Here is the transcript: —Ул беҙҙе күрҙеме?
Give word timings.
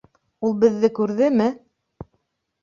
—Ул 0.47 0.55
беҙҙе 0.63 0.89
күрҙеме? 1.01 1.47